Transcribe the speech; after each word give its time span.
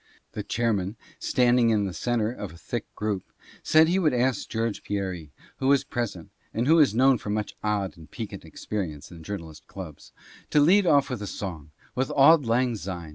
The 0.31 0.41
chairman, 0.41 0.95
standing 1.19 1.69
in 1.69 1.85
the 1.85 1.93
centre 1.93 2.31
of 2.31 2.51
a 2.53 2.57
thick 2.57 2.91
group, 2.95 3.31
said 3.61 3.87
he 3.87 3.99
would 3.99 4.15
ask 4.15 4.49
George 4.49 4.81
Pierie, 4.81 5.31
who 5.57 5.67
was 5.67 5.83
pres 5.83 6.15
ent 6.15 6.31
(and 6.55 6.65
who 6.65 6.79
is 6.79 6.95
known 6.95 7.19
for 7.19 7.29
much 7.29 7.55
odd 7.63 7.95
and 7.97 8.09
piquant 8.09 8.43
experience 8.43 9.11
in 9.11 9.21
journalist 9.21 9.67
clubs) 9.67 10.11
to 10.49 10.59
lead 10.59 10.87
off 10.87 11.11
with 11.11 11.21
a 11.21 11.27
song— 11.27 11.69
with 11.95 12.09
"Auld 12.15 12.47
Lang 12.47 12.75
Syne." 12.75 13.09